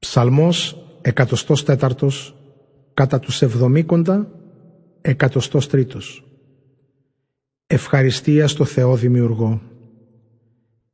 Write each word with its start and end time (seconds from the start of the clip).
Ψαλμός 0.00 0.84
104 1.14 1.76
κατά 2.94 3.18
τους 3.18 3.42
εβδομήκοντα 3.42 4.30
103 5.02 5.84
Ευχαριστία 7.66 8.48
στο 8.48 8.64
Θεό 8.64 8.96
Δημιουργό. 8.96 9.60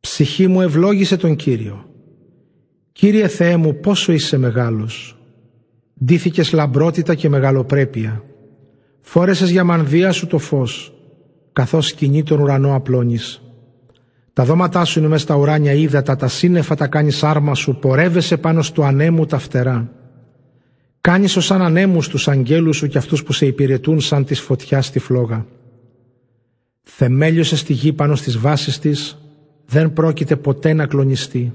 Ψυχή 0.01 0.47
μου 0.47 0.61
ευλόγησε 0.61 1.17
τον 1.17 1.37
Κύριο. 1.37 1.91
Κύριε 2.93 3.29
Θεέ 3.29 3.57
μου 3.57 3.81
πόσο 3.81 4.13
είσαι 4.13 4.37
μεγάλος. 4.37 5.19
Ντύθηκες 6.05 6.53
λαμπρότητα 6.53 7.15
και 7.15 7.29
μεγαλοπρέπεια. 7.29 8.25
Φόρεσες 9.01 9.51
για 9.51 9.65
μανδύα 9.65 10.13
σου 10.13 10.27
το 10.27 10.39
φως 10.39 10.93
Καθώς 11.53 11.87
σκηνή 11.87 12.23
τον 12.23 12.41
ουρανό 12.41 12.75
απλώνεις 12.75 13.43
τα 14.37 14.45
δώματά 14.45 14.85
σου 14.85 14.99
είναι 14.99 15.09
μέσα 15.09 15.23
στα 15.23 15.35
ουράνια 15.35 15.73
ύδατα, 15.73 16.17
τα 16.17 16.29
σύννεφα 16.29 16.75
τα 16.75 16.87
κάνεις 16.87 17.23
άρμα 17.23 17.55
σου, 17.55 17.79
πορεύεσαι 17.79 18.37
πάνω 18.37 18.63
στο 18.63 18.83
ανέμου 18.83 19.27
τα 19.27 19.39
φτερά. 19.39 19.91
Κάνεις 21.01 21.37
ως 21.37 21.45
σαν 21.45 21.63
ανέμους 21.63 22.09
τους 22.09 22.29
αγγέλους 22.29 22.77
σου 22.77 22.87
και 22.87 22.99
αυτούς 22.99 23.23
που 23.23 23.33
σε 23.33 23.47
υπηρετούν 23.47 24.01
σαν 24.01 24.25
της 24.25 24.41
φωτιάς 24.41 24.87
στη 24.87 24.99
φλόγα. 24.99 25.47
Θεμέλιωσες 26.83 27.59
στη 27.61 27.73
γη 27.73 27.93
πάνω 27.93 28.15
στις 28.15 28.39
βάσεις 28.39 28.79
της, 28.79 29.19
δεν 29.67 29.93
πρόκειται 29.93 30.37
ποτέ 30.37 30.73
να 30.73 30.87
κλονιστεί. 30.87 31.53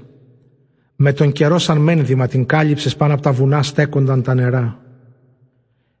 Με 0.96 1.12
τον 1.12 1.32
καιρό 1.32 1.58
σαν 1.58 1.78
μένδυμα 1.78 2.26
την 2.26 2.46
κάλυψες 2.46 2.96
πάνω 2.96 3.12
από 3.12 3.22
τα 3.22 3.32
βουνά 3.32 3.62
στέκονταν 3.62 4.22
τα 4.22 4.34
νερά. 4.34 4.78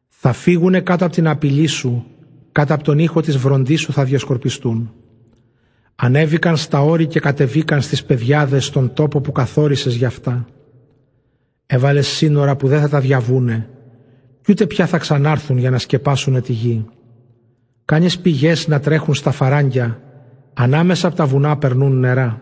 Θα 0.08 0.32
φύγουνε 0.32 0.80
κάτω 0.80 1.04
από 1.04 1.14
την 1.14 1.28
απειλή 1.28 1.66
σου, 1.66 2.04
κάτω 2.52 2.74
από 2.74 2.82
τον 2.84 2.98
ήχο 2.98 3.20
της 3.20 3.36
βροντής 3.36 3.80
σου 3.80 3.92
θα 3.92 4.04
διασκορπιστούν. 4.04 4.92
Ανέβηκαν 6.04 6.56
στα 6.56 6.82
όρη 6.82 7.06
και 7.06 7.20
κατεβήκαν 7.20 7.80
στις 7.82 8.04
πεδιάδες 8.04 8.64
στον 8.64 8.92
τόπο 8.92 9.20
που 9.20 9.32
καθόρισες 9.32 9.94
για 9.94 10.06
αυτά. 10.06 10.46
Έβαλες 11.66 12.06
σύνορα 12.06 12.56
που 12.56 12.68
δεν 12.68 12.80
θα 12.80 12.88
τα 12.88 13.00
διαβούνε 13.00 13.68
κι 14.42 14.50
ούτε 14.50 14.66
πια 14.66 14.86
θα 14.86 14.98
ξανάρθουν 14.98 15.58
για 15.58 15.70
να 15.70 15.78
σκεπάσουνε 15.78 16.40
τη 16.40 16.52
γη. 16.52 16.84
Κάνεις 17.84 18.18
πηγές 18.18 18.68
να 18.68 18.80
τρέχουν 18.80 19.14
στα 19.14 19.30
φαράγγια, 19.30 20.02
ανάμεσα 20.54 21.06
από 21.06 21.16
τα 21.16 21.26
βουνά 21.26 21.56
περνούν 21.56 21.98
νερά. 21.98 22.40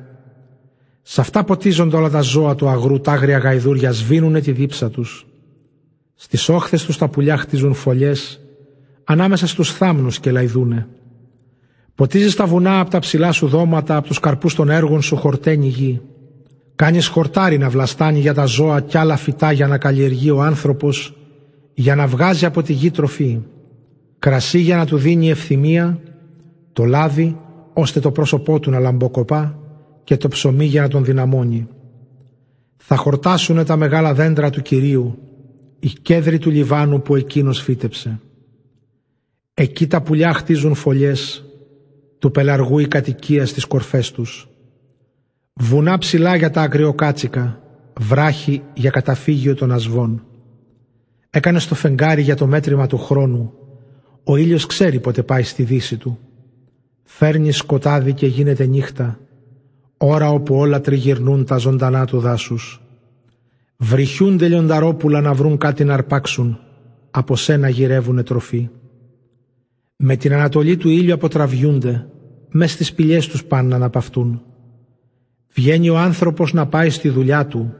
Σ' 1.02 1.18
αυτά 1.18 1.44
ποτίζονται 1.44 1.96
όλα 1.96 2.10
τα 2.10 2.20
ζώα 2.20 2.54
του 2.54 2.68
αγρού, 2.68 3.00
τα 3.00 3.12
άγρια 3.12 3.38
γαϊδούρια 3.38 3.92
σβήνουνε 3.92 4.40
τη 4.40 4.52
δίψα 4.52 4.90
τους. 4.90 5.26
Στις 6.14 6.48
όχθες 6.48 6.84
τους 6.84 6.98
τα 6.98 7.08
πουλιά 7.08 7.36
χτίζουν 7.36 7.74
φωλιές, 7.74 8.40
ανάμεσα 9.04 9.46
στους 9.46 9.72
θάμνους 9.72 10.20
και 10.20 10.30
λαϊδούνε. 10.30 10.86
Ποτίζεις 12.00 12.34
τα 12.34 12.46
βουνά 12.46 12.80
από 12.80 12.90
τα 12.90 12.98
ψηλά 12.98 13.32
σου 13.32 13.46
δώματα, 13.46 13.96
από 13.96 14.06
τους 14.06 14.20
καρπούς 14.20 14.54
των 14.54 14.70
έργων 14.70 15.02
σου 15.02 15.16
χορταίνει 15.16 15.66
γη. 15.66 16.00
Κάνεις 16.74 17.06
χορτάρι 17.06 17.58
να 17.58 17.68
βλαστάνει 17.68 18.18
για 18.18 18.34
τα 18.34 18.44
ζώα 18.44 18.80
κι 18.80 18.98
άλλα 18.98 19.16
φυτά 19.16 19.52
για 19.52 19.66
να 19.66 19.78
καλλιεργεί 19.78 20.30
ο 20.30 20.42
άνθρωπος, 20.42 21.16
για 21.74 21.94
να 21.94 22.06
βγάζει 22.06 22.44
από 22.44 22.62
τη 22.62 22.72
γη 22.72 22.90
τροφή. 22.90 23.38
Κρασί 24.18 24.58
για 24.58 24.76
να 24.76 24.86
του 24.86 24.96
δίνει 24.96 25.30
ευθυμία, 25.30 26.00
το 26.72 26.84
λάδι 26.84 27.36
ώστε 27.72 28.00
το 28.00 28.10
πρόσωπό 28.10 28.60
του 28.60 28.70
να 28.70 28.78
λαμποκοπά 28.78 29.58
και 30.04 30.16
το 30.16 30.28
ψωμί 30.28 30.64
για 30.64 30.82
να 30.82 30.88
τον 30.88 31.04
δυναμώνει. 31.04 31.68
Θα 32.76 32.96
χορτάσουνε 32.96 33.64
τα 33.64 33.76
μεγάλα 33.76 34.14
δέντρα 34.14 34.50
του 34.50 34.62
Κυρίου, 34.62 35.18
οι 35.80 35.88
κέδροι 35.88 36.38
του 36.38 36.50
Λιβάνου 36.50 37.02
που 37.02 37.16
εκείνος 37.16 37.60
φύτεψε. 37.60 38.20
Εκεί 39.54 39.86
τα 39.86 40.02
πουλιά 40.02 40.32
χτίζουν 40.32 40.74
φωλιές, 40.74 41.44
του 42.20 42.30
πελαργού 42.30 42.78
η 42.78 42.86
κατοικίας 42.86 43.48
στις 43.48 43.64
κορφές 43.64 44.10
τους. 44.10 44.48
Βουνά 45.52 45.98
ψηλά 45.98 46.36
για 46.36 46.50
τα 46.50 46.62
αγριοκάτσικα, 46.62 47.60
βράχη 48.00 48.62
για 48.74 48.90
καταφύγιο 48.90 49.54
των 49.54 49.72
ασβών. 49.72 50.24
Έκανε 51.30 51.60
το 51.68 51.74
φεγγάρι 51.74 52.22
για 52.22 52.36
το 52.36 52.46
μέτρημα 52.46 52.86
του 52.86 52.98
χρόνου. 52.98 53.52
Ο 54.24 54.36
ήλιος 54.36 54.66
ξέρει 54.66 55.00
πότε 55.00 55.22
πάει 55.22 55.42
στη 55.42 55.62
δύση 55.62 55.96
του. 55.96 56.18
Φέρνει 57.04 57.52
σκοτάδι 57.52 58.12
και 58.12 58.26
γίνεται 58.26 58.66
νύχτα, 58.66 59.18
ώρα 59.96 60.30
όπου 60.30 60.54
όλα 60.54 60.80
τριγυρνούν 60.80 61.44
τα 61.44 61.56
ζωντανά 61.56 62.06
του 62.06 62.18
δάσους. 62.18 62.82
Βρυχιούνται 63.76 64.48
λιονταρόπουλα 64.48 65.20
να 65.20 65.34
βρουν 65.34 65.58
κάτι 65.58 65.84
να 65.84 65.94
αρπάξουν, 65.94 66.58
από 67.10 67.36
σένα 67.36 67.68
γυρεύουνε 67.68 68.22
τροφή. 68.22 68.68
Με 70.02 70.16
την 70.16 70.32
ανατολή 70.32 70.76
του 70.76 70.88
ήλιου 70.88 71.14
αποτραβιούνται, 71.14 72.06
μες 72.50 72.72
στις 72.72 72.92
πηγές 72.92 73.26
τους 73.26 73.44
πάνε 73.44 73.68
να 73.68 73.76
αναπαυτούν. 73.76 74.42
Βγαίνει 75.54 75.88
ο 75.88 75.98
άνθρωπος 75.98 76.52
να 76.52 76.66
πάει 76.66 76.90
στη 76.90 77.08
δουλειά 77.08 77.46
του 77.46 77.74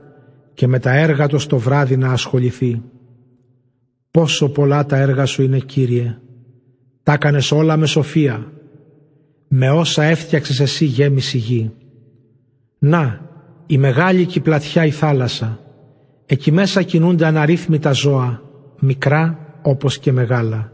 και 0.53 0.67
με 0.67 0.79
τα 0.79 0.91
έργα 0.95 1.27
του 1.27 1.39
στο 1.39 1.57
βράδυ 1.57 1.97
να 1.97 2.11
ασχοληθεί. 2.11 2.81
Πόσο 4.11 4.49
πολλά 4.49 4.85
τα 4.85 4.97
έργα 4.97 5.25
σου 5.25 5.43
είναι 5.43 5.59
Κύριε, 5.59 6.17
τα 7.03 7.13
έκανες 7.13 7.51
όλα 7.51 7.77
με 7.77 7.85
σοφία, 7.85 8.51
με 9.47 9.69
όσα 9.69 10.03
έφτιαξες 10.03 10.59
εσύ 10.59 10.85
γέμιση 10.85 11.37
γη. 11.37 11.71
Να, 12.79 13.29
η 13.65 13.77
μεγάλη 13.77 14.25
και 14.25 14.39
η 14.39 14.41
πλατιά 14.41 14.85
η 14.85 14.91
θάλασσα, 14.91 15.59
εκεί 16.25 16.51
μέσα 16.51 16.81
κινούνται 16.81 17.25
αναρρύθμιτα 17.25 17.91
ζώα, 17.91 18.41
μικρά 18.79 19.55
όπως 19.61 19.99
και 19.99 20.11
μεγάλα. 20.11 20.71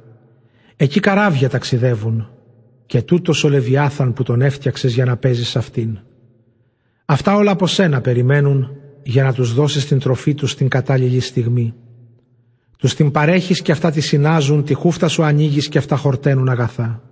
Εκεί 0.79 0.99
καράβια 0.99 1.49
ταξιδεύουν 1.49 2.29
και 2.85 3.01
τούτος 3.01 3.43
ο 3.43 3.49
Λεβιάθαν 3.49 4.13
που 4.13 4.23
τον 4.23 4.41
έφτιαξες 4.41 4.93
για 4.93 5.05
να 5.05 5.17
παίζεις 5.17 5.55
αυτήν. 5.55 5.97
Αυτά 7.05 7.35
όλα 7.35 7.51
από 7.51 7.67
σένα 7.67 8.01
περιμένουν 8.01 8.69
για 9.03 9.23
να 9.23 9.33
τους 9.33 9.53
δώσεις 9.53 9.87
την 9.87 9.99
τροφή 9.99 10.33
τους 10.33 10.51
στην 10.51 10.67
κατάλληλη 10.67 11.19
στιγμή. 11.19 11.73
Τους 12.77 12.95
την 12.95 13.11
παρέχεις 13.11 13.61
και 13.61 13.71
αυτά 13.71 13.91
τη 13.91 14.01
συνάζουν, 14.01 14.63
τη 14.63 14.73
χούφτα 14.73 15.07
σου 15.07 15.23
ανοίγεις 15.23 15.67
και 15.67 15.77
αυτά 15.77 15.95
χορταίνουν 15.95 16.49
αγαθά. 16.49 17.03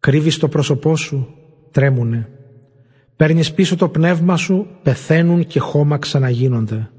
Κρύβεις 0.00 0.38
το 0.38 0.48
πρόσωπό 0.48 0.96
σου, 0.96 1.34
τρέμουνε. 1.70 2.28
Παίρνεις 3.16 3.52
πίσω 3.52 3.76
το 3.76 3.88
πνεύμα 3.88 4.36
σου, 4.36 4.66
πεθαίνουν 4.82 5.46
και 5.46 5.60
χώμα 5.60 5.98
ξαναγίνονται. 5.98 6.90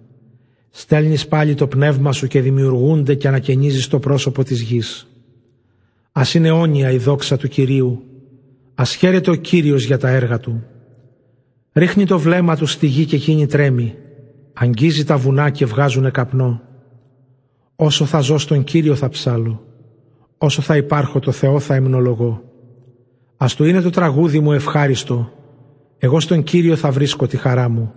Στέλνεις 0.69 1.27
πάλι 1.27 1.55
το 1.55 1.67
πνεύμα 1.67 2.11
σου 2.11 2.27
και 2.27 2.41
δημιουργούνται 2.41 3.15
και 3.15 3.27
ανακαινίζεις 3.27 3.87
το 3.87 3.99
πρόσωπο 3.99 4.43
της 4.43 4.61
γης. 4.61 5.07
Ας 6.15 6.33
είναι 6.33 6.47
αιώνια 6.47 6.91
η 6.91 6.97
δόξα 6.97 7.37
του 7.37 7.47
Κυρίου, 7.47 8.03
ας 8.75 8.95
χαίρεται 8.95 9.31
ο 9.31 9.35
Κύριος 9.35 9.83
για 9.85 9.97
τα 9.97 10.09
έργα 10.09 10.39
Του. 10.39 10.63
Ρίχνει 11.73 12.05
το 12.05 12.19
βλέμμα 12.19 12.55
Του 12.55 12.65
στη 12.65 12.87
γη 12.87 13.05
και 13.05 13.15
εκείνη 13.15 13.45
τρέμει, 13.45 13.95
αγγίζει 14.53 15.03
τα 15.03 15.17
βουνά 15.17 15.49
και 15.49 15.65
βγάζουνε 15.65 16.09
καπνό. 16.09 16.61
Όσο 17.75 18.05
θα 18.05 18.19
ζω 18.19 18.37
στον 18.37 18.63
Κύριο 18.63 18.95
θα 18.95 19.09
ψάλω, 19.09 19.65
όσο 20.37 20.61
θα 20.61 20.77
υπάρχω 20.77 21.19
το 21.19 21.31
Θεό 21.31 21.59
θα 21.59 21.75
υμνολογώ. 21.75 22.43
Ας 23.37 23.55
Του 23.55 23.65
είναι 23.65 23.81
το 23.81 23.89
τραγούδι 23.89 24.39
μου 24.39 24.51
ευχάριστο, 24.51 25.31
εγώ 25.97 26.19
στον 26.19 26.43
Κύριο 26.43 26.75
θα 26.75 26.91
βρίσκω 26.91 27.27
τη 27.27 27.37
χαρά 27.37 27.69
μου. 27.69 27.93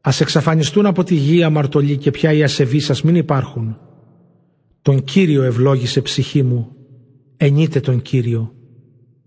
Ας 0.00 0.20
εξαφανιστούν 0.20 0.86
από 0.86 1.04
τη 1.04 1.14
γη 1.14 1.42
αμαρτωλοί 1.42 1.96
και 1.96 2.10
πια 2.10 2.32
οι 2.32 2.42
ασεβείς 2.42 2.84
σας 2.84 3.02
μην 3.02 3.14
υπάρχουν. 3.14 3.78
Τον 4.82 5.04
Κύριο 5.04 5.42
ευλόγησε 5.42 6.00
ψυχή 6.00 6.42
μου, 6.42 6.76
ενείτε 7.44 7.80
τον 7.80 8.02
Κύριο 8.02 8.52